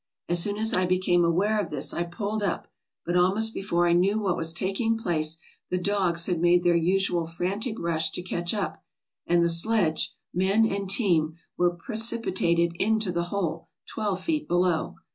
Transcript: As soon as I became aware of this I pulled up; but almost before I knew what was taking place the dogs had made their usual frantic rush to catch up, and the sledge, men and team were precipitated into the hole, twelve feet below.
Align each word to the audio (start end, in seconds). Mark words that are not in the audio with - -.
As 0.27 0.41
soon 0.41 0.57
as 0.57 0.73
I 0.73 0.87
became 0.87 1.23
aware 1.23 1.59
of 1.59 1.69
this 1.69 1.93
I 1.93 2.01
pulled 2.01 2.41
up; 2.41 2.67
but 3.05 3.15
almost 3.15 3.53
before 3.53 3.87
I 3.87 3.93
knew 3.93 4.17
what 4.17 4.35
was 4.35 4.51
taking 4.51 4.97
place 4.97 5.37
the 5.69 5.77
dogs 5.77 6.25
had 6.25 6.41
made 6.41 6.63
their 6.63 6.75
usual 6.75 7.27
frantic 7.27 7.77
rush 7.77 8.09
to 8.13 8.23
catch 8.23 8.51
up, 8.51 8.83
and 9.27 9.43
the 9.43 9.47
sledge, 9.49 10.11
men 10.33 10.65
and 10.65 10.89
team 10.89 11.35
were 11.55 11.75
precipitated 11.75 12.71
into 12.77 13.11
the 13.11 13.25
hole, 13.25 13.67
twelve 13.87 14.23
feet 14.23 14.47
below. 14.47 14.95